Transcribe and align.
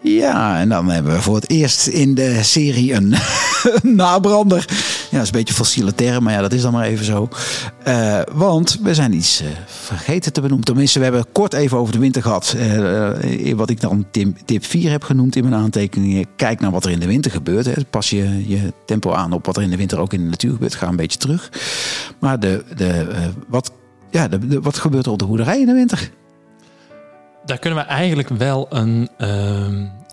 Ja, 0.00 0.58
en 0.58 0.68
dan 0.68 0.90
hebben 0.90 1.12
we 1.12 1.22
voor 1.22 1.34
het 1.34 1.50
eerst 1.50 1.86
in 1.86 2.14
de 2.14 2.42
serie 2.42 2.92
een, 2.92 3.14
nabrander. 3.96 4.64
Ja, 5.10 5.10
dat 5.10 5.20
is 5.20 5.26
een 5.26 5.38
beetje 5.38 5.54
fossiele 5.54 5.94
term, 5.94 6.22
maar 6.22 6.32
ja, 6.32 6.40
dat 6.40 6.52
is 6.52 6.62
dan 6.62 6.72
maar 6.72 6.84
even 6.84 7.04
zo. 7.04 7.28
Uh, 7.88 8.20
want 8.32 8.78
we 8.82 8.94
zijn 8.94 9.12
iets 9.12 9.42
uh, 9.42 9.48
vergeten 9.66 10.32
te 10.32 10.40
benoemen. 10.40 10.66
Tenminste, 10.66 10.98
we 10.98 11.04
hebben 11.04 11.26
kort 11.32 11.52
even 11.52 11.78
over 11.78 11.92
de 11.92 11.98
winter 11.98 12.22
gehad. 12.22 12.56
Uh, 12.58 13.54
wat 13.54 13.70
ik 13.70 13.80
dan 13.80 14.06
tip 14.44 14.64
4 14.64 14.90
heb 14.90 15.04
genoemd 15.04 15.36
in 15.36 15.48
mijn 15.48 15.62
aantekeningen. 15.62 16.26
Kijk 16.36 16.60
naar 16.60 16.70
wat 16.70 16.84
er 16.84 16.90
in 16.90 17.00
de 17.00 17.06
winter 17.06 17.30
gebeurt. 17.30 17.66
Hè. 17.66 17.72
Pas 17.90 18.10
je 18.10 18.48
je 18.48 18.72
tempo 18.86 19.12
aan 19.12 19.32
op 19.32 19.46
wat 19.46 19.56
er 19.56 19.62
in 19.62 19.70
de 19.70 19.76
winter 19.76 19.98
ook 19.98 20.12
in 20.12 20.22
de 20.22 20.28
natuur 20.28 20.52
gebeurt. 20.52 20.74
Ga 20.74 20.88
een 20.88 20.96
beetje 20.96 21.18
terug. 21.18 21.50
Maar 22.20 22.40
de, 22.40 22.64
de, 22.76 23.06
wat, 23.48 23.72
ja, 24.10 24.28
wat 24.62 24.78
gebeurt 24.78 25.06
er 25.06 25.12
op 25.12 25.18
de 25.18 25.26
boerderij 25.26 25.60
in 25.60 25.66
de 25.66 25.72
winter? 25.72 26.10
Daar 27.46 27.58
kunnen 27.58 27.78
we 27.78 27.84
eigenlijk 27.84 28.28
wel 28.28 28.66
een, 28.70 29.08
uh, 29.18 29.28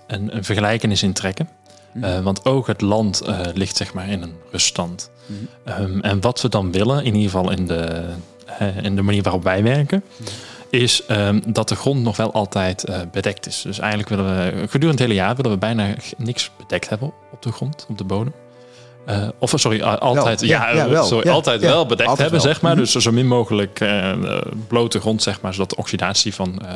een, 0.07 0.35
een, 0.35 0.43
vergelijkenis 0.43 1.03
in 1.03 1.13
trekken. 1.13 1.49
Mhm. 1.91 2.05
Uh, 2.05 2.19
want 2.19 2.45
ook 2.45 2.67
het 2.67 2.81
land 2.81 3.21
uh, 3.27 3.39
ligt 3.53 3.75
zeg 3.75 3.93
maar 3.93 4.09
in 4.09 4.21
een 4.21 4.35
ruststand. 4.51 5.11
Mm. 5.25 5.47
Um, 5.79 6.01
en 6.01 6.21
wat 6.21 6.41
we 6.41 6.49
dan 6.49 6.71
willen, 6.71 6.97
in 6.97 7.15
ieder 7.15 7.31
geval 7.31 7.51
in 7.51 7.67
de, 7.67 8.05
in 8.81 8.95
de 8.95 9.01
manier 9.01 9.23
waarop 9.23 9.43
wij 9.43 9.63
werken, 9.63 10.03
mm. 10.17 10.25
is 10.69 11.03
um, 11.09 11.41
dat 11.47 11.69
de 11.69 11.75
grond 11.75 12.01
nog 12.01 12.17
wel 12.17 12.33
altijd 12.33 12.85
bedekt 13.11 13.47
is. 13.47 13.61
Dus 13.61 13.79
eigenlijk 13.79 14.09
willen 14.09 14.25
we 14.25 14.67
gedurende 14.67 14.87
het 14.87 14.99
hele 14.99 15.13
jaar 15.13 15.35
willen 15.35 15.51
we 15.51 15.57
bijna 15.57 15.93
niks 16.17 16.51
bedekt 16.57 16.89
hebben 16.89 17.13
op 17.31 17.41
de 17.41 17.51
grond, 17.51 17.85
op 17.89 17.97
de 17.97 18.03
bodem. 18.03 18.33
Uh, 19.09 19.27
of 19.39 19.53
sorry, 19.55 19.81
altijd, 19.81 20.41
ja, 20.41 20.69
ja, 20.69 20.89
wel. 20.89 21.03
Sorry, 21.03 21.29
altijd 21.29 21.61
wel 21.61 21.85
bedekt 21.85 22.17
hebben, 22.17 22.41
zeg 22.41 22.61
maar. 22.61 22.71
Mhm. 22.71 22.81
Dus 22.81 22.91
zo 22.91 23.11
min 23.11 23.27
mogelijk 23.27 23.79
uh, 23.79 24.11
blote 24.67 24.99
grond, 24.99 25.23
zeg 25.23 25.41
maar, 25.41 25.53
zodat 25.53 25.69
de 25.69 25.75
oxidatie 25.75 26.33
van, 26.33 26.61
uh, 26.63 26.69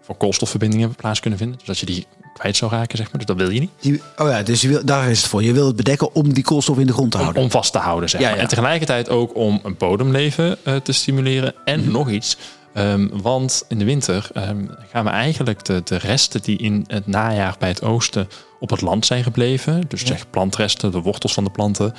van 0.00 0.16
koolstofverbindingen 0.16 0.94
plaats 0.94 1.20
kunnen 1.20 1.38
vinden. 1.38 1.58
Dus 1.58 1.66
dat 1.66 1.78
je 1.78 1.86
die 1.86 2.06
kwijt 2.34 2.56
zou 2.56 2.70
raken, 2.70 2.96
zeg 2.96 3.06
maar. 3.06 3.16
Dus 3.16 3.26
dat 3.26 3.36
wil 3.36 3.50
je 3.50 3.60
niet. 3.60 3.70
Die, 3.80 4.02
oh 4.16 4.28
ja, 4.28 4.42
dus 4.42 4.60
je 4.60 4.68
wil, 4.68 4.84
daar 4.84 5.10
is 5.10 5.18
het 5.18 5.28
voor. 5.28 5.42
Je 5.42 5.52
wil 5.52 5.66
het 5.66 5.76
bedekken 5.76 6.14
om 6.14 6.32
die 6.32 6.44
koolstof 6.44 6.78
in 6.78 6.86
de 6.86 6.92
grond 6.92 7.10
te 7.10 7.18
houden. 7.18 7.42
Om, 7.42 7.50
vast 7.50 7.72
te 7.72 7.78
houden, 7.78 8.08
zeg 8.08 8.20
maar. 8.20 8.36
En 8.36 8.48
tegelijkertijd 8.48 9.08
ook 9.08 9.36
om 9.36 9.60
een 9.62 9.76
bodemleven 9.76 10.58
te 10.82 10.92
stimuleren. 10.92 11.54
En 11.64 11.80
mhm. 11.80 11.90
nog 11.90 12.10
iets. 12.10 12.36
Um, 12.74 13.10
want 13.22 13.64
in 13.68 13.78
de 13.78 13.84
winter 13.84 14.30
um, 14.36 14.70
gaan 14.90 15.04
we 15.04 15.10
eigenlijk 15.10 15.64
de, 15.64 15.80
de 15.84 15.96
resten 15.96 16.42
die 16.42 16.58
in 16.58 16.84
het 16.86 17.06
najaar 17.06 17.56
bij 17.58 17.68
het 17.68 17.82
oosten 17.82 18.28
op 18.60 18.70
het 18.70 18.80
land 18.80 19.06
zijn 19.06 19.22
gebleven. 19.22 19.82
Dus 19.88 20.04
zeg 20.04 20.30
plantresten, 20.30 20.90
de 20.90 21.00
wortels 21.00 21.32
van 21.32 21.44
de 21.44 21.50
planten. 21.50 21.94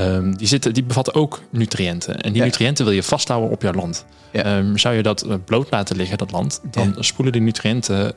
Um, 0.00 0.36
die, 0.36 0.46
zitten, 0.46 0.74
die 0.74 0.84
bevatten 0.84 1.14
ook 1.14 1.42
nutriënten. 1.50 2.20
En 2.20 2.32
die 2.32 2.42
nutriënten 2.42 2.84
wil 2.84 2.94
je 2.94 3.02
vasthouden 3.02 3.50
op 3.50 3.62
jouw 3.62 3.72
land. 3.72 4.04
Zou 4.74 4.94
je 4.94 5.02
dat 5.02 5.22
eh, 5.22 5.34
bloot 5.44 5.70
laten 5.70 5.96
liggen, 5.96 6.18
dat 6.18 6.30
land, 6.30 6.60
dan 6.70 6.94
spoelen 6.98 7.32
die 7.32 7.42
nutriënten 7.42 8.14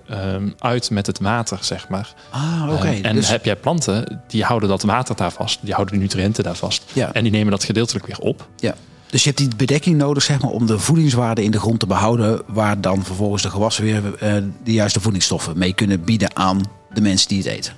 uit 0.60 0.90
met 0.90 1.08
het 1.08 1.20
water, 1.20 1.58
zeg 1.62 1.90
maar. 1.90 2.14
Ah, 2.30 2.70
oké. 2.74 3.00
en 3.02 3.16
dus... 3.16 3.30
heb 3.30 3.46
jij 3.46 3.56
planten, 3.56 4.22
die 4.28 4.44
houden 4.44 4.70
dat 4.70 4.84
water 4.84 5.16
daar 5.16 5.32
vast, 5.32 5.60
die 5.62 5.74
houden 5.74 5.96
de 5.96 6.02
nutriënten 6.02 6.44
daar 6.44 6.56
vast. 6.56 6.84
En 7.14 7.24
die 7.24 7.32
nemen 7.32 7.52
dat 7.52 7.64
gedeeltelijk 7.64 8.06
weer 8.06 8.20
op. 8.20 8.48
Ja. 8.56 8.76
Dus 9.16 9.24
je 9.24 9.30
hebt 9.30 9.42
die 9.42 9.56
bedekking 9.58 9.98
nodig 9.98 10.24
zeg 10.24 10.42
maar, 10.42 10.52
om 10.52 10.66
de 10.66 10.80
voedingswaarde 10.80 11.44
in 11.44 11.52
de 11.52 11.60
grond 11.60 11.80
te 11.80 11.88
behouden, 11.88 12.42
waar 12.48 12.82
dan 12.82 13.04
vervolgens 13.04 13.42
de 13.44 13.50
gewassen 13.50 13.84
weer 13.84 14.04
uh, 14.04 14.44
de 14.64 14.74
juiste 14.74 15.00
voedingsstoffen 15.00 15.58
mee 15.58 15.74
kunnen 15.74 16.04
bieden 16.04 16.36
aan 16.36 16.62
de 16.94 17.02
mensen 17.02 17.28
die 17.28 17.38
het 17.38 17.48
eten. 17.48 17.74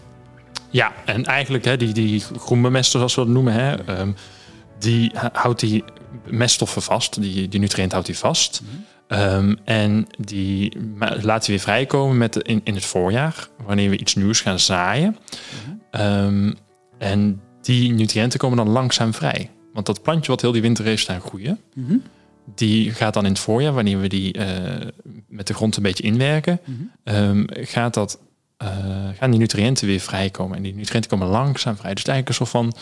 Ja, 0.70 0.94
en 1.06 1.26
eigenlijk 1.26 1.66
hè, 1.66 1.78
die, 1.78 1.94
die 1.94 2.24
groenbemester, 2.38 2.98
zoals 3.00 3.16
we 3.16 3.22
dat 3.22 3.30
noemen, 3.30 3.54
hè, 3.54 4.00
um, 4.00 4.16
die 4.80 5.12
houdt 5.34 5.60
die 5.60 5.84
meststoffen 6.26 6.82
vast, 6.82 7.22
die, 7.22 7.48
die 7.48 7.60
nutriënt 7.60 7.92
houdt 7.92 8.08
die 8.08 8.18
vast. 8.18 8.62
Mm 8.62 8.86
-hmm. 9.08 9.20
um, 9.20 9.58
en 9.64 10.08
die 10.18 10.78
laat 11.00 11.46
hij 11.46 11.56
weer 11.56 11.60
vrijkomen 11.60 12.18
met 12.18 12.34
de, 12.34 12.42
in, 12.44 12.62
in 12.64 12.74
het 12.74 12.86
voorjaar, 12.86 13.48
wanneer 13.66 13.90
we 13.90 13.98
iets 13.98 14.16
nieuws 14.16 14.42
gaan 14.42 14.60
zaaien. 14.60 15.18
Mm 15.66 15.80
-hmm. 15.92 16.02
um, 16.02 16.56
en 16.98 17.42
die 17.62 17.92
nutriënten 17.92 18.40
komen 18.40 18.58
dan 18.58 18.70
langzaam 18.70 19.14
vrij. 19.14 19.50
Want 19.78 19.90
dat 19.90 20.02
plantje 20.02 20.32
wat 20.32 20.42
heel 20.42 20.52
die 20.52 20.62
winter 20.62 20.86
heeft 20.86 21.02
staan 21.02 21.22
groeien, 21.22 21.60
mm 21.74 21.88
-hmm. 21.88 22.04
die 22.56 22.92
gaat 22.92 23.14
dan 23.14 23.26
in 23.26 23.32
het 23.32 23.40
voorjaar, 23.40 23.74
wanneer 23.74 24.00
we 24.00 24.08
die 24.08 24.38
uh, 24.38 24.46
met 25.28 25.48
de 25.48 25.54
grond 25.54 25.78
een 25.78 25.84
beetje 25.84 26.04
inwerken, 26.04 26.60
gaat 27.50 27.94
dat 27.94 28.20
uh, 28.64 28.70
gaan 29.18 29.32
die 29.32 29.40
nutriënten 29.40 29.88
weer 29.88 30.00
vrijkomen. 30.00 30.58
En 30.58 30.64
die 30.64 30.76
nutriënten 30.76 31.10
komen 31.10 31.28
langzaam 31.28 31.76
vrij. 31.76 31.94
Dus 31.94 32.04
het 32.04 32.12
eigenlijk 32.12 32.28
een 32.28 32.48
soort 32.48 32.50
van 32.50 32.74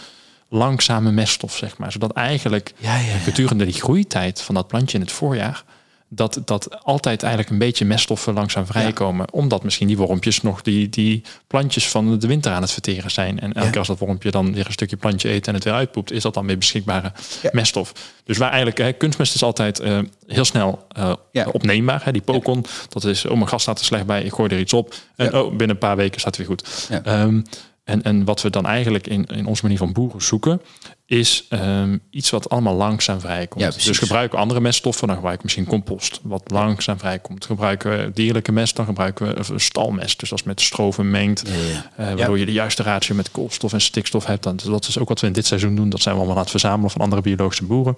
langzame 0.59 1.11
meststof, 1.11 1.55
zeg 1.55 1.77
maar. 1.77 1.91
Zodat 1.91 2.11
eigenlijk 2.11 2.73
ja, 2.77 2.97
ja, 2.97 3.05
ja. 3.05 3.17
gedurende 3.17 3.65
die 3.65 3.73
groeitijd 3.73 4.41
van 4.41 4.55
dat 4.55 4.67
plantje 4.67 4.97
in 4.97 5.03
het 5.03 5.13
voorjaar 5.13 5.63
dat, 6.09 6.41
dat 6.45 6.83
altijd 6.83 7.23
eigenlijk 7.23 7.51
een 7.51 7.59
beetje 7.59 7.85
meststoffen 7.85 8.33
langzaam 8.33 8.65
vrijkomen. 8.65 9.27
Ja. 9.31 9.39
Omdat 9.39 9.63
misschien 9.63 9.87
die 9.87 9.97
wormpjes 9.97 10.41
nog 10.41 10.61
die, 10.61 10.89
die 10.89 11.23
plantjes 11.47 11.87
van 11.87 12.19
de 12.19 12.27
winter 12.27 12.51
aan 12.51 12.61
het 12.61 12.71
verteren 12.71 13.11
zijn. 13.11 13.39
En 13.39 13.53
elke 13.53 13.69
keer 13.69 13.79
als 13.79 13.87
dat 13.87 13.99
wormpje 13.99 14.31
dan 14.31 14.53
weer 14.53 14.65
een 14.65 14.71
stukje 14.71 14.95
plantje 14.95 15.29
eet 15.29 15.47
en 15.47 15.53
het 15.53 15.63
weer 15.63 15.73
uitpoept, 15.73 16.11
is 16.11 16.21
dat 16.21 16.33
dan 16.33 16.45
weer 16.45 16.57
beschikbare 16.57 17.11
ja. 17.41 17.49
meststof. 17.51 17.93
Dus 18.23 18.37
waar 18.37 18.49
eigenlijk, 18.49 18.77
hè, 18.77 18.93
kunstmest 18.93 19.35
is 19.35 19.43
altijd 19.43 19.81
uh, 19.81 19.99
heel 20.27 20.45
snel 20.45 20.87
uh, 20.97 21.13
opneembaar. 21.51 22.01
Hè. 22.03 22.11
Die 22.11 22.21
pokon, 22.21 22.65
dat 22.89 23.03
is, 23.03 23.25
oh 23.25 23.33
mijn 23.33 23.47
gas 23.47 23.61
staat 23.61 23.79
er 23.79 23.85
slecht 23.85 24.05
bij, 24.05 24.23
ik 24.23 24.33
gooi 24.33 24.49
er 24.49 24.59
iets 24.59 24.73
op. 24.73 24.95
En 25.15 25.33
oh, 25.33 25.49
binnen 25.49 25.69
een 25.69 25.77
paar 25.77 25.95
weken 25.95 26.19
staat 26.19 26.37
het 26.37 26.47
weer 26.47 26.57
goed. 26.57 26.89
Um, 27.07 27.43
en, 27.85 28.03
en 28.03 28.23
wat 28.23 28.41
we 28.41 28.49
dan 28.49 28.65
eigenlijk 28.65 29.07
in, 29.07 29.25
in 29.25 29.45
onze 29.45 29.61
manier 29.61 29.77
van 29.77 29.93
boeren 29.93 30.21
zoeken, 30.21 30.61
is 31.05 31.47
um, 31.49 32.01
iets 32.09 32.29
wat 32.29 32.49
allemaal 32.49 32.75
langzaam 32.75 33.19
vrijkomt. 33.19 33.63
Ja, 33.63 33.89
dus 33.89 33.97
gebruiken 33.97 34.35
we 34.35 34.41
andere 34.41 34.59
meststoffen, 34.59 35.07
dan 35.07 35.15
gebruiken 35.15 35.47
we 35.47 35.53
misschien 35.53 35.73
compost, 35.73 36.19
wat 36.23 36.51
langzaam 36.51 36.99
vrijkomt. 36.99 37.45
Gebruiken 37.45 37.91
we 37.91 38.11
dierlijke 38.13 38.51
mest, 38.51 38.75
dan 38.75 38.85
gebruiken 38.85 39.35
we 39.35 39.59
stalmest. 39.59 40.19
Dus 40.19 40.31
als 40.31 40.43
met 40.43 40.61
stro 40.61 40.91
vermengt, 40.91 41.47
ja, 41.47 41.53
ja. 41.53 42.11
Uh, 42.11 42.15
waardoor 42.15 42.39
je 42.39 42.45
de 42.45 42.51
juiste 42.51 42.83
ratio 42.83 43.15
met 43.15 43.31
koolstof 43.31 43.73
en 43.73 43.81
stikstof 43.81 44.25
hebt. 44.25 44.43
Dan, 44.43 44.59
dat 44.63 44.87
is 44.87 44.97
ook 44.97 45.09
wat 45.09 45.19
we 45.19 45.27
in 45.27 45.33
dit 45.33 45.45
seizoen 45.45 45.75
doen. 45.75 45.89
Dat 45.89 46.01
zijn 46.01 46.13
we 46.13 46.19
allemaal 46.19 46.37
aan 46.37 46.43
het 46.43 46.51
verzamelen 46.51 46.91
van 46.91 47.01
andere 47.01 47.21
biologische 47.21 47.65
boeren. 47.65 47.97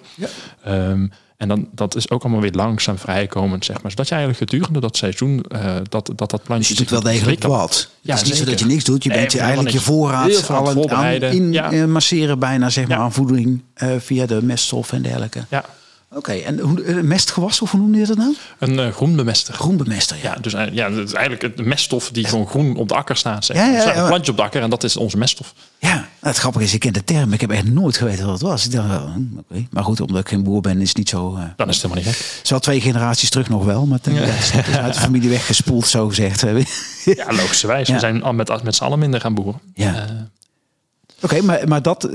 Um, 0.66 1.12
en 1.38 1.48
dan, 1.48 1.68
dat 1.72 1.96
is 1.96 2.10
ook 2.10 2.22
allemaal 2.22 2.40
weer 2.40 2.52
langzaam 2.52 2.98
vrijkomend, 2.98 3.64
zeg 3.64 3.82
maar. 3.82 3.90
Zodat 3.90 4.08
je 4.08 4.14
eigenlijk 4.14 4.50
gedurende 4.50 4.80
dat 4.80 4.96
seizoen, 4.96 5.44
uh, 5.52 5.76
dat, 5.88 6.12
dat 6.16 6.30
dat 6.30 6.42
plantje... 6.42 6.68
Dus 6.68 6.68
je 6.68 6.74
doet 6.74 6.90
wel 6.90 7.12
degelijk 7.12 7.42
wat. 7.42 7.90
Ja, 8.00 8.12
het 8.12 8.22
is 8.22 8.28
niet 8.28 8.38
zo 8.38 8.44
dat 8.44 8.58
je 8.58 8.66
niks 8.66 8.84
doet. 8.84 9.04
Je 9.04 9.10
bent 9.10 9.32
je 9.32 9.38
eigenlijk 9.38 9.70
je 9.70 9.80
voorraad 9.80 10.50
al 10.50 10.90
aan 10.90 11.12
in 11.12 11.52
ja. 11.52 11.72
uh, 11.72 11.84
masseren 11.84 12.38
bijna, 12.38 12.70
zeg 12.70 12.88
maar, 12.88 12.96
ja. 12.96 13.02
aan 13.02 13.12
voeding 13.12 13.62
uh, 13.82 13.90
via 13.98 14.26
de 14.26 14.42
meststof 14.42 14.92
en 14.92 15.02
dergelijke. 15.02 15.44
Ja, 15.48 15.64
Oké, 16.10 16.18
okay, 16.18 16.42
en 16.42 16.58
hoe, 16.58 16.84
uh, 16.84 17.02
mestgewas, 17.02 17.62
of 17.62 17.70
hoe 17.70 17.80
noemde 17.80 17.98
je 17.98 18.06
dat 18.06 18.16
nou? 18.16 18.36
Een 18.58 18.78
uh, 18.78 18.88
groenbemester. 18.88 19.54
Groenbemester, 19.54 20.16
ja. 20.16 20.22
ja. 20.22 20.40
dus 20.40 20.54
uh, 20.54 20.72
ja, 20.72 20.90
het 20.90 21.08
is 21.08 21.14
eigenlijk 21.14 21.56
de 21.56 21.62
meststof 21.62 22.10
die 22.10 22.24
gewoon 22.24 22.46
groen 22.46 22.76
op 22.76 22.88
de 22.88 22.94
akker 22.94 23.16
staat. 23.16 23.44
Zeg. 23.44 23.56
Ja, 23.56 23.66
ja, 23.66 23.82
ja, 23.82 23.96
een 23.96 24.06
plantje 24.06 24.30
op 24.30 24.36
de 24.36 24.42
akker 24.42 24.62
en 24.62 24.70
dat 24.70 24.84
is 24.84 24.96
onze 24.96 25.16
meststof. 25.16 25.54
Ja, 25.78 25.94
nou, 25.94 26.06
het 26.20 26.36
grappige 26.36 26.64
is, 26.64 26.74
ik 26.74 26.80
ken 26.80 26.92
de 26.92 27.04
term, 27.04 27.32
ik 27.32 27.40
heb 27.40 27.50
echt 27.50 27.64
nooit 27.64 27.96
geweten 27.96 28.24
wat 28.24 28.32
het 28.32 28.42
was. 28.42 28.64
Ik 28.64 28.72
dacht, 28.72 28.88
oh, 28.88 29.16
okay. 29.38 29.68
Maar 29.70 29.84
goed, 29.84 30.00
omdat 30.00 30.20
ik 30.20 30.28
geen 30.28 30.42
boer 30.42 30.60
ben, 30.60 30.80
is 30.80 30.88
het 30.88 30.96
niet 30.96 31.08
zo... 31.08 31.38
Dan 31.56 31.68
is 31.68 31.74
het 31.74 31.82
helemaal 31.82 32.04
niet 32.04 32.14
gek. 32.16 32.40
Zo 32.42 32.58
twee 32.58 32.80
generaties 32.80 33.30
terug 33.30 33.48
nog 33.48 33.64
wel, 33.64 33.86
maar 33.86 33.98
ja. 34.02 34.12
het 34.12 34.66
is 34.68 34.76
uit 34.76 34.94
de 34.94 35.00
familie 35.00 35.28
weggespoeld, 35.28 35.86
zo 35.86 36.08
gezegd. 36.08 36.40
ja, 37.04 37.26
logischerwijs. 37.26 37.88
We 37.88 37.98
zijn 37.98 38.36
met, 38.36 38.62
met 38.62 38.74
z'n 38.74 38.84
allen 38.84 38.98
minder 38.98 39.20
gaan 39.20 39.34
boeren. 39.34 39.60
Ja. 39.74 40.06
Oké, 41.22 41.34
okay, 41.34 41.46
maar, 41.46 41.68
maar 41.68 41.82
dat, 41.82 42.08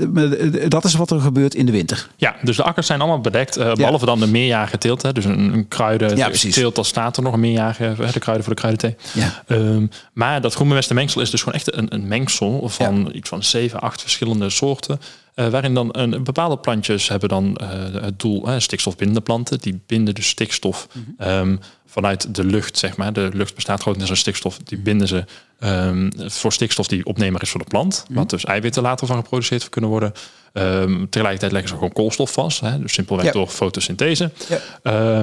dat 0.68 0.84
is 0.84 0.94
wat 0.94 1.10
er 1.10 1.20
gebeurt 1.20 1.54
in 1.54 1.66
de 1.66 1.72
winter. 1.72 2.08
Ja, 2.16 2.36
dus 2.42 2.56
de 2.56 2.62
akkers 2.62 2.86
zijn 2.86 3.00
allemaal 3.00 3.20
bedekt. 3.20 3.58
Uh, 3.58 3.72
behalve 3.72 4.04
ja. 4.04 4.10
dan 4.10 4.20
de 4.20 4.26
meerjarige 4.26 4.78
teelt. 4.78 5.02
Hè, 5.02 5.12
dus 5.12 5.24
een, 5.24 5.52
een 5.52 5.68
kruiden 5.68 6.16
ja, 6.16 6.30
teelt, 6.30 6.74
dat 6.74 6.86
staat 6.86 7.16
er 7.16 7.22
nog 7.22 7.32
een 7.32 7.40
meerjarige, 7.40 7.94
de 8.12 8.18
kruiden 8.18 8.44
voor 8.44 8.54
de 8.54 8.60
kruidenthee. 8.60 8.96
Ja. 9.12 9.42
Um, 9.48 9.90
maar 10.12 10.40
dat 10.40 10.54
groenbemeste 10.54 10.94
mengsel 10.94 11.20
is 11.20 11.30
dus 11.30 11.42
gewoon 11.42 11.54
echt 11.54 11.76
een, 11.76 11.94
een 11.94 12.08
mengsel 12.08 12.68
van 12.68 13.10
iets 13.12 13.28
van 13.28 13.42
zeven, 13.42 13.80
acht 13.80 14.00
verschillende 14.00 14.50
soorten. 14.50 15.00
Uh, 15.34 15.48
waarin 15.48 15.74
dan 15.74 15.88
een, 15.92 16.24
bepaalde 16.24 16.58
plantjes 16.58 17.08
hebben 17.08 17.28
dan 17.28 17.58
uh, 17.62 17.68
het 18.02 18.20
doel 18.20 18.48
uh, 18.48 18.58
stikstofbindende 18.58 19.20
planten. 19.20 19.58
Die 19.58 19.80
binden 19.86 20.14
dus 20.14 20.28
stikstof 20.28 20.88
mm 20.92 21.14
-hmm. 21.18 21.28
um, 21.28 21.60
vanuit 21.86 22.34
de 22.34 22.44
lucht, 22.44 22.78
zeg 22.78 22.96
maar. 22.96 23.12
De 23.12 23.30
lucht 23.32 23.54
bestaat 23.54 23.80
grotendeels 23.80 24.10
uit 24.10 24.20
stikstof. 24.20 24.58
Die 24.58 24.78
binden 24.78 25.08
ze 25.08 25.24
um, 25.60 26.10
voor 26.16 26.52
stikstof 26.52 26.86
die 26.86 27.04
opnemer 27.04 27.42
is 27.42 27.50
voor 27.50 27.60
de 27.60 27.66
plant. 27.66 28.00
Mm 28.00 28.06
-hmm. 28.06 28.16
Wat 28.16 28.30
dus 28.30 28.44
eiwitten 28.44 28.82
later 28.82 29.06
van 29.06 29.16
geproduceerd 29.16 29.68
kunnen 29.68 29.90
worden. 29.90 30.12
Um, 30.52 31.08
tegelijkertijd 31.08 31.52
leggen 31.52 31.70
ze 31.70 31.76
gewoon 31.76 31.92
koolstof 31.92 32.32
vast. 32.32 32.60
Hè, 32.60 32.78
dus 32.78 32.92
simpelweg 32.92 33.26
ja. 33.26 33.32
door 33.32 33.48
fotosynthese. 33.48 34.30
Ja. 34.48 35.20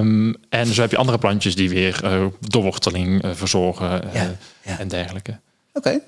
en 0.48 0.66
zo 0.66 0.80
heb 0.80 0.90
je 0.90 0.96
andere 0.96 1.18
plantjes 1.18 1.54
die 1.54 1.68
weer 1.68 2.00
doorworteling 2.40 3.24
verzorgen 3.32 4.02
en 4.62 4.88
dergelijke. 4.88 5.40
Oké. 5.72 5.88
Okay. 5.88 6.02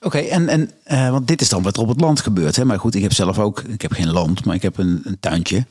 Oké, 0.00 0.16
okay, 0.16 0.28
en, 0.28 0.48
en 0.48 0.70
uh, 0.86 1.10
want 1.10 1.28
dit 1.28 1.40
is 1.40 1.48
dan 1.48 1.62
wat 1.62 1.76
er 1.76 1.82
op 1.82 1.88
het 1.88 2.00
land 2.00 2.20
gebeurt. 2.20 2.56
Hè? 2.56 2.64
Maar 2.64 2.78
goed, 2.78 2.94
ik 2.94 3.02
heb 3.02 3.12
zelf 3.12 3.38
ook, 3.38 3.60
ik 3.60 3.82
heb 3.82 3.92
geen 3.92 4.10
land, 4.10 4.44
maar 4.44 4.54
ik 4.54 4.62
heb 4.62 4.78
een, 4.78 5.00
een 5.04 5.16
tuintje. 5.20 5.64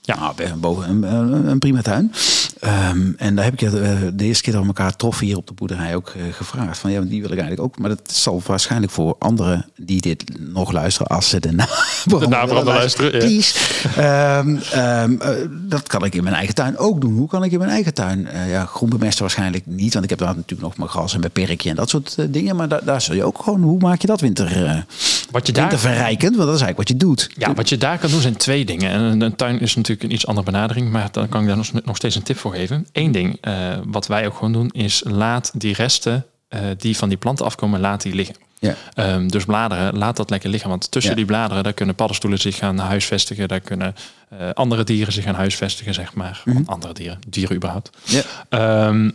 Ja. 0.00 0.18
Nou, 0.18 0.54
boven, 0.54 0.88
een, 0.88 1.02
een, 1.02 1.46
een 1.46 1.58
prima 1.58 1.82
tuin. 1.82 2.12
Ehm, 2.60 3.12
en 3.16 3.34
daar 3.34 3.44
heb 3.44 3.52
ik 3.52 3.62
eh, 3.62 3.72
de 4.14 4.24
eerste 4.24 4.42
keer 4.42 4.52
dat 4.52 4.62
we 4.62 4.68
elkaar 4.68 4.96
troffen 4.96 5.26
hier 5.26 5.36
op 5.36 5.46
de 5.46 5.52
boerderij 5.52 5.94
ook 5.94 6.08
eh, 6.08 6.22
gevraagd. 6.32 6.78
Van 6.78 6.90
ja, 6.90 7.00
die 7.00 7.20
wil 7.20 7.30
ik 7.30 7.38
eigenlijk 7.38 7.60
ook. 7.60 7.78
Maar 7.78 7.88
dat 7.88 8.12
zal 8.12 8.42
waarschijnlijk 8.46 8.92
voor 8.92 9.16
anderen 9.18 9.66
die 9.76 10.00
dit 10.00 10.24
nog 10.38 10.72
luisteren, 10.72 11.16
als 11.16 11.28
ze 11.28 11.40
de 11.40 11.52
nabrander 11.52 12.28
nabrander 12.28 12.74
luisteren, 12.74 13.12
ja. 13.12 13.18
Please. 13.18 13.58
Ehm, 13.96 14.56
ehm, 14.56 15.20
eh, 15.20 15.48
dat 15.50 15.86
kan 15.86 16.04
ik 16.04 16.14
in 16.14 16.22
mijn 16.22 16.34
eigen 16.34 16.54
tuin 16.54 16.78
ook 16.78 17.00
doen. 17.00 17.14
Hoe 17.14 17.28
kan 17.28 17.44
ik 17.44 17.52
in 17.52 17.58
mijn 17.58 17.70
eigen 17.70 17.94
tuin? 17.94 18.26
eh, 18.26 18.50
ja, 18.50 18.64
groen 18.64 18.88
bemesten 18.88 19.20
waarschijnlijk 19.20 19.66
niet. 19.66 19.92
Want 19.92 20.04
ik 20.04 20.10
heb 20.10 20.18
daar 20.18 20.34
natuurlijk 20.34 20.62
nog 20.62 20.76
mijn 20.76 20.88
gras 20.90 21.14
en 21.14 21.20
mijn 21.20 21.32
perkje 21.32 21.70
en 21.70 21.76
dat 21.76 21.90
soort 21.90 22.16
dingen. 22.28 22.56
Maar 22.56 22.68
daar, 22.68 22.84
daar 22.84 23.00
zul 23.00 23.14
je 23.14 23.24
ook 23.24 23.42
gewoon, 23.42 23.62
hoe 23.62 23.78
maak 23.78 24.00
je 24.00 24.06
dat 24.06 24.20
winter, 24.20 24.84
Wat 25.30 25.46
je 25.46 25.52
daar 25.52 25.68
winterverrijkend? 25.68 26.36
Want 26.36 26.48
dat 26.48 26.56
is 26.56 26.62
eigenlijk 26.62 26.76
wat 26.76 26.88
je 26.88 27.06
doet. 27.06 27.30
Ja, 27.36 27.54
wat 27.54 27.68
je 27.68 27.76
daar 27.76 27.98
kan 27.98 28.10
doen 28.10 28.20
zijn 28.20 28.36
twee 28.36 28.64
dingen. 28.64 28.90
En 28.90 29.20
een, 29.20 29.36
tuin 29.36 29.60
is 29.60 29.74
natuurlijk 29.74 30.02
een 30.08 30.14
iets 30.14 30.26
andere 30.26 30.46
benadering, 30.46 30.90
maar 30.90 31.08
dan 31.12 31.28
kan 31.28 31.40
ik 31.40 31.46
daar 31.46 31.82
nog, 31.84 31.96
steeds 31.96 32.14
een 32.14 32.22
tip 32.22 32.38
voor 32.38 32.52
geven. 32.54 32.86
Eén 32.92 33.12
ding, 33.12 33.38
eh, 33.40 33.54
wat 33.84 34.06
wij 34.06 34.26
ook 34.26 34.34
gewoon 34.34 34.52
doen, 34.52 34.70
is 34.70 35.02
laat 35.06 35.50
die 35.54 35.74
resten 35.74 36.26
eh, 36.48 36.60
die 36.78 36.96
van 36.96 37.08
die 37.08 37.18
planten 37.18 37.44
afkomen, 37.44 37.80
laat 37.80 38.02
die 38.02 38.14
liggen. 38.14 38.36
Ja. 38.58 38.74
Ehm, 38.94 39.28
dus 39.28 39.44
bladeren, 39.44 39.98
laat 39.98 40.16
dat 40.16 40.30
lekker 40.30 40.50
liggen. 40.50 40.70
Want 40.70 40.90
tussen 40.90 41.10
Ja. 41.10 41.16
die 41.16 41.26
bladeren, 41.26 41.62
daar 41.62 41.72
kunnen 41.72 41.94
paddenstoelen 41.94 42.38
zich 42.38 42.56
gaan 42.56 42.78
huisvestigen. 42.78 43.48
Daar 43.48 43.60
kunnen 43.60 43.94
eh, 44.28 44.50
andere 44.52 44.84
dieren 44.84 45.12
zich 45.12 45.24
gaan 45.24 45.34
huisvestigen, 45.34 45.94
zeg 45.94 46.14
maar. 46.14 46.42
Mhm. 46.44 46.62
Andere 46.66 46.92
dieren, 46.92 47.18
dieren 47.28 47.56
überhaupt. 47.56 47.90
Ja. 48.04 48.22
Ehm, 48.48 49.10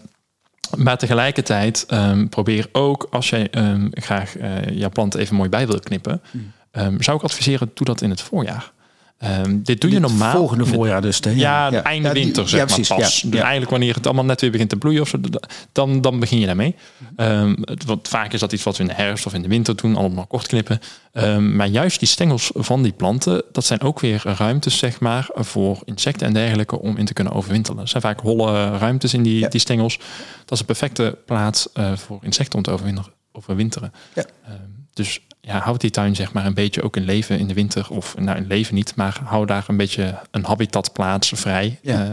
maar 0.77 0.97
tegelijkertijd 0.97 1.85
ehm, 1.87 2.27
probeer 2.27 2.69
ook, 2.71 3.07
als 3.09 3.29
jij 3.29 3.49
ehm, 3.49 3.87
graag 3.91 4.37
eh, 4.37 4.49
jouw 4.69 4.89
plant 4.89 5.15
even 5.15 5.35
mooi 5.35 5.49
bij 5.49 5.67
wil 5.67 5.79
knippen, 5.79 6.21
Hmm. 6.31 6.51
ehm, 6.71 7.01
zou 7.01 7.17
ik 7.17 7.23
adviseren, 7.23 7.71
doe 7.73 7.85
dat 7.85 8.01
in 8.01 8.09
het 8.09 8.21
voorjaar. 8.21 8.71
Ehm, 9.21 9.57
dit 9.63 9.81
doe 9.81 9.91
je 9.91 9.99
normaal. 9.99 10.35
Volgende 10.35 10.65
voorjaar 10.65 11.01
dus. 11.01 11.19
hè? 11.23 11.29
ja, 11.29 11.71
einde 11.83 12.07
Ja, 12.07 12.13
die- 12.13 12.23
winter 12.23 12.49
zeg 12.49 12.59
ja, 12.59 12.65
maar 12.77 12.97
pas. 12.97 13.21
Dus 13.21 13.39
eigenlijk 13.39 13.71
wanneer 13.71 13.95
het 13.95 14.05
allemaal 14.05 14.25
net 14.25 14.41
weer 14.41 14.51
begint 14.51 14.69
te 14.69 14.75
bloeien 14.75 15.01
of 15.01 15.07
zo, 15.07 15.17
dan, 15.71 16.01
dan 16.01 16.19
begin 16.19 16.39
je 16.39 16.45
daarmee. 16.45 16.75
Ehm, 17.15 17.55
het- 17.61 17.85
want 17.85 18.07
vaak 18.07 18.33
is 18.33 18.39
dat 18.39 18.51
iets 18.51 18.63
wat 18.63 18.77
we 18.77 18.83
in 18.83 18.89
de 18.89 18.95
herfst 18.95 19.25
of 19.25 19.33
in 19.33 19.41
de 19.41 19.47
winter 19.47 19.75
doen, 19.75 19.95
allemaal 19.95 20.25
kort 20.25 20.47
knippen. 20.47 20.79
Ehm, 21.13 21.55
maar 21.55 21.67
juist 21.67 21.99
die 21.99 22.07
stengels 22.07 22.49
van 22.53 22.81
die 22.83 22.91
planten, 22.91 23.43
dat 23.51 23.65
zijn 23.65 23.81
ook 23.81 23.99
weer 23.99 24.21
ruimtes 24.37 24.77
zeg 24.77 24.99
maar 24.99 25.29
voor 25.33 25.79
insecten 25.85 26.27
en 26.27 26.33
dergelijke 26.33 26.79
om 26.79 26.97
in 26.97 27.05
te 27.05 27.13
kunnen 27.13 27.33
overwinteren. 27.33 27.81
Er 27.81 27.87
zijn 27.87 28.01
vaak 28.01 28.19
holle 28.19 28.77
ruimtes 28.77 29.13
in 29.13 29.23
die, 29.23 29.47
die 29.49 29.59
stengels. 29.59 29.97
Dat 30.45 30.51
is 30.51 30.59
een 30.59 30.65
perfecte 30.65 31.17
plaats 31.25 31.67
eh, 31.73 31.97
voor 31.97 32.19
insecten 32.21 32.57
om 32.57 32.63
te 32.63 32.71
overwinteren. 32.71 33.11
overwinteren. 33.31 33.93
Ja. 34.15 34.25
Dus 34.93 35.19
ja, 35.41 35.59
houd 35.59 35.81
die 35.81 35.89
tuin 35.89 36.15
zeg 36.15 36.33
maar 36.33 36.45
een 36.45 36.53
beetje 36.53 36.81
ook 36.81 36.95
in 36.97 37.03
leven 37.03 37.39
in 37.39 37.47
de 37.47 37.53
winter. 37.53 37.87
Of 37.89 38.15
nou, 38.17 38.37
in 38.37 38.47
leven 38.47 38.75
niet, 38.75 38.95
maar 38.95 39.19
hou 39.23 39.45
daar 39.45 39.63
een 39.67 39.77
beetje 39.77 40.19
een 40.31 40.45
habitatplaats 40.45 41.31
vrij 41.35 41.79
Ja. 41.81 42.05
eh, 42.05 42.11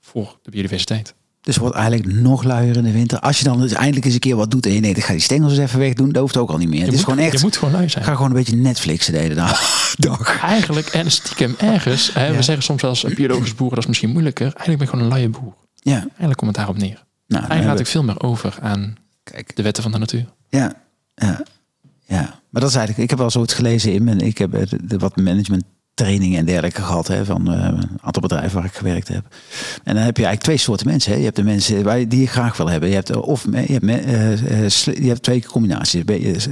voor 0.00 0.38
de 0.42 0.50
biodiversiteit. 0.50 1.14
Dus 1.42 1.56
wordt 1.56 1.74
eigenlijk 1.76 2.12
nog 2.12 2.42
luier 2.42 2.76
in 2.76 2.82
de 2.84 2.92
winter. 2.92 3.20
Als 3.20 3.38
je 3.38 3.44
dan 3.44 3.60
dus 3.60 3.72
eindelijk 3.72 4.04
eens 4.04 4.14
een 4.14 4.20
keer 4.20 4.36
wat 4.36 4.50
doet 4.50 4.66
en 4.66 4.72
je 4.72 4.80
denkt, 4.80 4.98
ik 4.98 5.04
ga 5.04 5.12
die 5.12 5.20
stengels 5.20 5.50
eens 5.52 5.60
even 5.60 5.78
wegdoen, 5.78 6.12
dat 6.12 6.22
hoeft 6.22 6.36
ook 6.36 6.50
al 6.50 6.56
niet 6.56 6.68
meer. 6.68 6.78
Je 6.78 6.84
het 6.84 6.92
is 6.94 6.98
moet, 6.98 7.08
gewoon 7.08 7.24
echt, 7.24 7.32
je 7.38 7.44
moet 7.44 7.56
gewoon 7.56 7.74
lui 7.74 7.88
zijn. 7.88 8.04
ga 8.04 8.14
gewoon 8.14 8.30
een 8.30 8.36
beetje 8.36 8.56
Netflixen 8.56 9.12
de 9.12 9.18
hele 9.18 9.34
dag. 9.34 9.60
dag. 9.98 10.40
Eigenlijk, 10.42 10.86
en 10.86 11.10
stiekem 11.10 11.54
ergens, 11.58 12.12
hè, 12.14 12.26
Ja. 12.26 12.34
we 12.36 12.42
zeggen 12.42 12.64
soms 12.64 12.84
als 12.84 13.02
biologisch 13.14 13.54
boeren, 13.54 13.74
dat 13.74 13.78
is 13.78 13.86
misschien 13.86 14.10
moeilijker. 14.10 14.44
Eigenlijk 14.46 14.78
ben 14.78 14.86
ik 14.86 14.88
gewoon 14.88 15.04
een 15.04 15.12
luie 15.12 15.28
boer. 15.28 15.54
Ja, 15.74 15.92
Eigenlijk 15.98 16.36
komt 16.36 16.50
het 16.50 16.56
daarop 16.56 16.76
neer. 16.76 17.04
nou, 17.26 17.40
Eigenlijk 17.44 17.64
laat 17.64 17.80
ik 17.80 17.86
veel 17.86 18.02
meer 18.02 18.22
over 18.22 18.58
aan 18.62 18.96
kijk. 19.22 19.56
de 19.56 19.62
wetten 19.62 19.82
van 19.82 19.92
de 19.92 19.98
natuur. 19.98 20.26
Ja, 20.48 20.72
ja, 21.14 21.42
ja. 22.10 22.40
Maar 22.50 22.60
dat 22.60 22.70
is 22.70 22.76
eigenlijk, 22.76 23.04
ik 23.04 23.10
heb 23.10 23.18
wel 23.18 23.30
zoiets 23.30 23.54
gelezen 23.54 23.92
in 23.92 24.04
mijn, 24.04 24.20
ik 24.20 24.38
heb 24.38 24.54
eh, 24.54 24.62
de, 24.82 24.98
wat 24.98 25.16
management 25.16 25.64
trainingen 25.94 26.38
en 26.38 26.44
dergelijke 26.44 26.82
gehad 26.82 27.08
hè, 27.08 27.24
van 27.24 27.52
eh, 27.52 27.64
een 27.64 27.98
aantal 28.00 28.22
bedrijven 28.22 28.54
waar 28.54 28.64
ik 28.64 28.74
gewerkt 28.74 29.08
heb. 29.08 29.24
En 29.84 29.94
dan 29.94 30.04
heb 30.04 30.16
je 30.16 30.24
eigenlijk 30.24 30.42
twee 30.42 30.56
soorten 30.56 30.86
mensen. 30.86 31.12
Hè. 31.12 31.18
Je 31.18 31.24
hebt 31.24 31.36
de 31.36 31.42
mensen 31.42 32.08
die 32.08 32.20
je 32.20 32.26
graag 32.26 32.56
wil 32.56 32.68
hebben. 32.68 32.88
Je 32.88 32.94
hebt 32.94 33.10
eh, 33.10 33.22
of 33.22 33.44
je 33.44 33.78
hebt, 33.80 34.82
je 34.84 35.08
hebt 35.08 35.22
twee 35.22 35.44
combinaties. 35.44 36.04
Eh, 36.04 36.46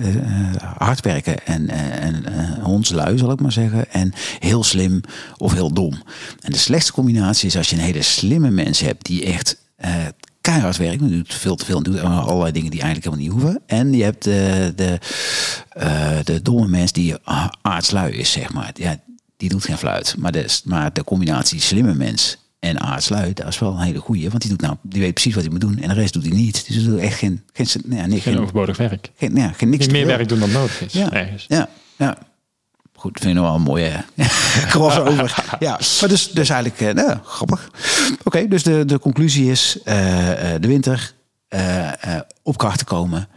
hard 0.77 1.01
werken 1.01 1.47
en, 1.47 1.69
en 1.69 2.25
hondslui 2.63 3.19
zal 3.19 3.31
ik 3.31 3.41
maar 3.41 3.53
zeggen. 3.53 3.93
En 3.93 4.13
heel 4.39 4.65
slim 4.65 5.01
of 5.37 5.53
heel 5.53 5.73
dom. 5.73 6.03
En 6.41 6.53
de 6.53 6.59
slechtste 6.59 6.93
combinatie 6.93 7.49
is 7.49 7.57
als 7.57 7.71
je 7.71 7.77
een 7.77 7.83
hele 7.83 8.03
slimme 8.03 8.51
mens 8.51 8.81
hebt 8.81 9.07
die 9.07 9.25
echt 9.25 9.57
keihard 10.51 10.77
werkt. 10.77 11.01
Die 11.01 11.11
doet 11.11 11.35
veel 11.35 11.57
te 11.57 11.65
veel 11.65 11.77
en 11.77 11.83
doet 11.83 12.01
allerlei 12.01 12.53
dingen 12.53 12.71
die 12.71 12.81
eigenlijk 12.81 13.15
helemaal 13.15 13.35
niet 13.35 13.43
hoeven. 13.43 13.63
En 13.67 13.93
je 13.93 14.03
hebt 14.03 14.25
de, 14.25 14.73
de, 14.77 14.99
eh, 15.69 16.19
de 16.25 16.43
domme 16.43 16.69
mens 16.69 16.93
die 16.93 17.15
aardslui 17.63 18.13
is, 18.13 18.33
zeg 18.33 18.53
maar. 18.53 18.71
Ja, 18.75 19.01
die 19.37 19.49
doet 19.49 19.65
geen 19.65 19.79
fluit. 19.79 20.15
Maar 20.19 20.33
de, 20.33 20.61
maar 20.65 20.93
de 20.93 21.05
combinatie 21.05 21.61
slimme 21.61 21.95
mens 21.95 22.39
en 22.59 22.81
aardslui, 22.81 23.33
dat 23.33 23.47
is 23.47 23.59
wel 23.59 23.73
een 23.73 23.79
hele 23.79 23.99
goeie. 23.99 24.31
Want 24.31 24.41
die, 24.43 24.51
doet 24.51 24.61
nou, 24.61 24.77
die 24.83 25.01
weet 25.01 25.13
precies 25.13 25.35
wat 25.35 25.43
hij 25.43 25.53
moet 25.53 25.61
doen. 25.61 25.79
En 25.79 25.89
de 25.89 25.95
rest 25.95 26.13
doet 26.13 26.27
hij 26.27 26.37
niet. 26.37 26.67
Dus 26.67 26.77
er 26.77 26.91
doet 26.91 27.01
echt 27.01 27.19
geen... 27.19 27.43
geen, 27.53 27.67
nee, 27.85 28.01
Geen 28.01 28.21
geen, 28.21 28.39
overbodig 28.39 28.77
werk. 28.77 29.11
geen, 29.17 29.37
ja, 29.37 29.53
geen 29.53 29.69
niks 29.69 29.85
Niet 29.85 29.93
meer 29.93 30.07
werk 30.07 30.29
doen 30.29 30.39
dan 30.39 30.51
nodig 30.51 30.81
is. 30.81 30.93
Ja. 30.93 31.13
Ergens. 31.13 31.45
Ja, 31.49 31.69
ja. 31.97 32.19
Goed, 32.99 33.19
vind 33.19 33.31
ik 33.31 33.41
nog 33.41 33.47
wel 33.47 33.55
een 33.55 33.63
mooie 33.63 34.05
crossover. 34.71 35.45
ja, 35.59 35.81
maar 36.01 36.09
dus, 36.09 36.31
dus 36.31 36.49
eigenlijk, 36.49 36.81
eh, 36.81 37.05
nou, 37.05 37.19
grappig. 37.25 37.71
Oké, 38.25 38.49
dus 38.49 38.63
de, 38.63 38.85
de 38.85 38.99
conclusie 38.99 39.51
is 39.51 39.79
eh, 39.85 40.55
eh, 40.55 40.61
de 40.61 40.69
winter 40.69 41.13
eh, 41.49 41.89
eh, 41.89 42.21
op 42.43 42.59
kracht 42.59 42.79
te 42.79 42.85
komen 42.85 43.29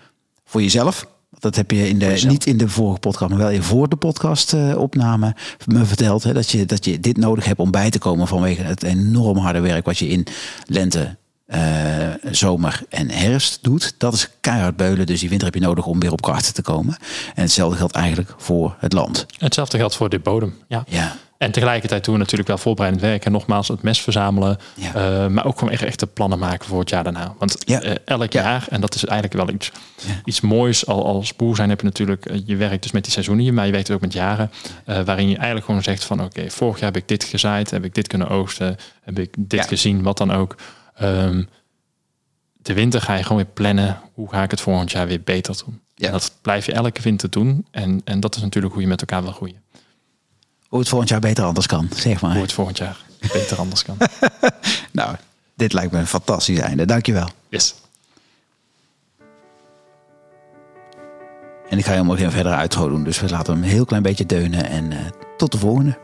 voor 0.45 0.61
jezelf. 0.61 1.05
Dat 1.39 1.55
heb 1.55 1.71
je, 1.71 1.89
in 1.89 1.99
de, 1.99 2.23
niet 2.27 2.45
in 2.45 2.57
de 2.57 2.69
vorige 2.69 2.99
podcast, 2.99 3.29
maar 3.29 3.39
wel 3.39 3.49
in 3.49 3.63
voor 3.63 3.89
de 3.89 3.95
podcast 3.95 4.53
eh, 4.53 4.77
opname 4.77 5.35
me 5.65 5.85
verteld. 5.85 6.23
Hè, 6.23 6.33
dat, 6.33 6.51
je, 6.51 6.65
dat 6.65 6.85
je 6.85 6.99
dit 6.99 7.17
nodig 7.17 7.45
hebt 7.45 7.59
om 7.59 7.71
bij 7.71 7.89
te 7.89 7.99
komen 7.99 8.27
vanwege 8.27 8.61
het 8.61 8.83
enorm 8.83 9.37
harde 9.37 9.59
werk 9.59 9.85
wat 9.85 9.97
je 9.97 10.07
in 10.07 10.27
lente, 10.65 11.17
eh, 11.45 12.10
zomer 12.35 12.81
en 12.89 13.09
herfst 13.09 13.63
doet. 13.63 13.93
Dat 13.97 14.13
is 14.13 14.29
keihard 14.41 14.75
beulen, 14.77 15.05
dus 15.05 15.19
die 15.19 15.29
winter 15.29 15.47
heb 15.47 15.55
je 15.55 15.61
nodig 15.67 15.85
om 15.85 15.99
weer 15.99 16.11
op 16.11 16.21
kracht 16.21 16.55
te 16.55 16.61
komen. 16.61 16.95
En 17.35 17.41
hetzelfde 17.41 17.77
geldt 17.77 17.95
eigenlijk 17.95 18.33
voor 18.37 18.75
het 18.79 18.93
land. 18.93 19.25
Hetzelfde 19.37 19.77
geldt 19.77 19.95
voor 19.95 20.09
dit 20.09 20.23
bodem. 20.23 20.53
Ja. 20.67 20.83
Ja, 20.87 21.15
En 21.37 21.51
tegelijkertijd 21.51 22.03
doen 22.05 22.13
we 22.13 22.19
natuurlijk 22.19 22.47
wel 22.49 22.57
voorbereidend 22.57 23.03
werk. 23.05 23.25
En 23.25 23.31
nogmaals, 23.31 23.67
het 23.67 23.81
mes 23.81 24.01
verzamelen. 24.01 24.57
Ja. 24.75 24.93
eh, 24.93 25.27
maar 25.27 25.45
ook 25.45 25.57
gewoon 25.57 25.73
echt 25.73 25.83
echte 25.83 26.07
plannen 26.07 26.39
maken 26.39 26.67
voor 26.67 26.79
het 26.79 26.89
jaar 26.89 27.03
daarna. 27.03 27.33
Want 27.39 27.57
Ja. 27.65 27.81
eh, 27.81 27.95
elk 28.05 28.33
Ja. 28.33 28.41
jaar, 28.41 28.65
en 28.69 28.81
dat 28.81 28.95
is 28.95 29.05
eigenlijk 29.05 29.45
wel 29.45 29.55
iets, 29.55 29.71
iets 30.25 30.41
moois. 30.41 30.85
Al, 30.87 31.05
als 31.05 31.35
boer 31.35 31.55
zijn 31.55 31.69
heb 31.69 31.79
je 31.79 31.85
natuurlijk, 31.85 32.25
eh, 32.25 32.41
je 32.45 32.55
werkt 32.55 32.83
dus 32.83 32.91
met 32.91 33.03
die 33.03 33.11
seizoenen, 33.11 33.53
maar 33.53 33.65
je 33.65 33.71
werkt 33.71 33.91
ook 33.91 34.01
met 34.01 34.13
jaren. 34.13 34.51
waarin 35.05 35.29
je 35.29 35.35
eigenlijk 35.35 35.65
gewoon 35.65 35.83
zegt 35.83 36.03
van 36.03 36.23
oké, 36.23 36.49
vorig 36.49 36.79
jaar 36.79 36.91
heb 36.91 37.01
ik 37.01 37.07
dit 37.07 37.23
gezaaid. 37.23 37.69
Heb 37.69 37.83
ik 37.85 37.95
dit 37.95 38.07
kunnen 38.07 38.29
oogsten. 38.29 38.77
Heb 39.03 39.19
ik 39.19 39.33
dit 39.37 39.67
gezien, 39.67 40.01
wat 40.03 40.17
dan 40.17 40.31
ook. 40.31 40.55
Ehm, 40.95 41.43
de 42.61 42.73
winter 42.73 43.01
ga 43.01 43.13
je 43.13 43.23
gewoon 43.23 43.37
weer 43.37 43.51
plannen. 43.53 44.01
Hoe 44.13 44.29
ga 44.29 44.43
ik 44.43 44.51
het 44.51 44.61
volgend 44.61 44.91
jaar 44.91 45.07
weer 45.07 45.21
beter 45.21 45.61
doen? 45.65 45.81
Ja. 45.95 46.05
En 46.05 46.11
dat 46.11 46.33
blijf 46.41 46.65
je 46.65 46.73
elke 46.73 47.01
winter 47.01 47.29
doen. 47.29 47.65
En, 47.71 48.01
en 48.03 48.19
dat 48.19 48.35
is 48.35 48.41
natuurlijk 48.41 48.73
hoe 48.73 48.81
je 48.81 48.89
met 48.89 49.01
elkaar 49.01 49.23
wil 49.23 49.31
groeien. 49.31 49.61
hoe 50.67 50.79
het 50.79 50.89
volgend 50.89 51.09
jaar 51.09 51.19
beter 51.19 51.43
anders 51.43 51.67
kan, 51.67 51.89
zeg 51.95 52.21
maar. 52.21 52.31
Hoe 52.31 52.41
het 52.41 52.53
volgend 52.53 52.77
jaar 52.77 52.97
beter 53.19 53.57
anders 53.57 53.83
kan. 53.83 53.97
Nou, 54.91 55.15
dit 55.55 55.73
lijkt 55.73 55.91
me 55.91 55.99
een 55.99 56.07
fantastisch 56.07 56.59
einde. 56.59 56.85
Dankjewel. 56.85 57.29
Yes. 57.49 57.75
En 61.69 61.77
ik 61.77 61.85
ga 61.85 61.91
helemaal 61.91 62.15
geen 62.15 62.31
verder 62.31 62.53
uitro 62.53 62.89
doen, 62.89 63.03
dus 63.03 63.19
we 63.19 63.29
laten 63.29 63.53
hem 63.53 63.63
een 63.63 63.69
heel 63.69 63.85
klein 63.85 64.03
beetje 64.03 64.25
deunen. 64.25 64.69
En 64.69 64.91
eh, 64.91 64.99
tot 65.37 65.51
de 65.51 65.57
volgende. 65.57 65.97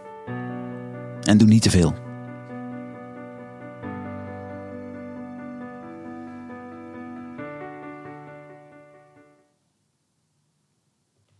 En 1.23 1.37
doe 1.37 1.47
niet 1.47 1.61
te 1.61 1.69
veel. 1.69 2.06